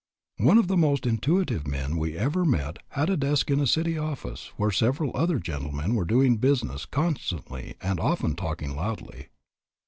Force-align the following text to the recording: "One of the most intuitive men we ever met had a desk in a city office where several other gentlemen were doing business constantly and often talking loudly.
"One 0.39 0.57
of 0.57 0.67
the 0.67 0.77
most 0.77 1.05
intuitive 1.05 1.67
men 1.67 1.95
we 1.95 2.17
ever 2.17 2.43
met 2.43 2.79
had 2.87 3.07
a 3.11 3.15
desk 3.15 3.51
in 3.51 3.59
a 3.59 3.67
city 3.67 3.99
office 3.99 4.47
where 4.57 4.71
several 4.71 5.11
other 5.13 5.37
gentlemen 5.37 5.93
were 5.93 6.05
doing 6.05 6.37
business 6.37 6.87
constantly 6.87 7.75
and 7.81 7.99
often 7.99 8.35
talking 8.35 8.75
loudly. 8.75 9.27